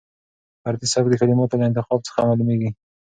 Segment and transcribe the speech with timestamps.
[0.63, 2.69] فردي سبک د کلماتو له انتخاب څخه معلومېږي.